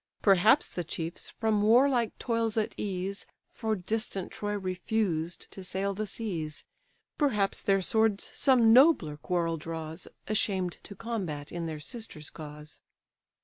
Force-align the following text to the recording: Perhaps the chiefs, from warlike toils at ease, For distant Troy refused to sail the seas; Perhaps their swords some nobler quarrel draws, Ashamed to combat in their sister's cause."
Perhaps 0.23 0.69
the 0.69 0.83
chiefs, 0.83 1.29
from 1.29 1.61
warlike 1.61 2.17
toils 2.17 2.57
at 2.57 2.73
ease, 2.75 3.27
For 3.45 3.75
distant 3.75 4.31
Troy 4.31 4.57
refused 4.57 5.45
to 5.51 5.63
sail 5.63 5.93
the 5.93 6.07
seas; 6.07 6.63
Perhaps 7.19 7.61
their 7.61 7.81
swords 7.83 8.31
some 8.33 8.73
nobler 8.73 9.15
quarrel 9.17 9.57
draws, 9.57 10.07
Ashamed 10.27 10.77
to 10.85 10.95
combat 10.95 11.51
in 11.51 11.67
their 11.67 11.79
sister's 11.79 12.31
cause." 12.31 12.81